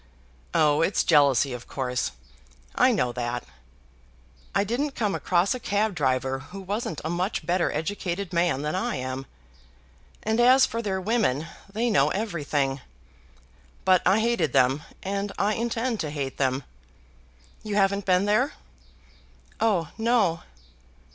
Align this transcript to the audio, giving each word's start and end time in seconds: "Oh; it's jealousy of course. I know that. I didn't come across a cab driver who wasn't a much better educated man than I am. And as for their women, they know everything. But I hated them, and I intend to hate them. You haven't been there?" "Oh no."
"Oh; 0.55 0.81
it's 0.81 1.03
jealousy 1.03 1.53
of 1.53 1.67
course. 1.67 2.09
I 2.73 2.91
know 2.91 3.11
that. 3.11 3.43
I 4.55 4.63
didn't 4.63 4.95
come 4.95 5.13
across 5.13 5.53
a 5.53 5.59
cab 5.59 5.93
driver 5.93 6.39
who 6.39 6.59
wasn't 6.59 6.99
a 7.03 7.09
much 7.11 7.45
better 7.45 7.71
educated 7.71 8.33
man 8.33 8.63
than 8.63 8.73
I 8.73 8.95
am. 8.95 9.27
And 10.23 10.39
as 10.39 10.65
for 10.65 10.81
their 10.81 10.99
women, 10.99 11.45
they 11.71 11.91
know 11.91 12.09
everything. 12.09 12.81
But 13.85 14.01
I 14.03 14.21
hated 14.21 14.53
them, 14.53 14.81
and 15.03 15.33
I 15.37 15.53
intend 15.53 15.99
to 15.99 16.09
hate 16.09 16.37
them. 16.37 16.63
You 17.61 17.75
haven't 17.75 18.05
been 18.05 18.25
there?" 18.25 18.53
"Oh 19.59 19.89
no." 19.99 20.41